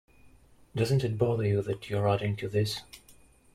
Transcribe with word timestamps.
Doesn't 0.75 1.03
it 1.03 1.19
bother 1.19 1.43
you 1.45 1.61
that 1.61 1.87
you're 1.91 2.09
adding 2.09 2.35
to 2.37 2.49
this? 2.49 2.81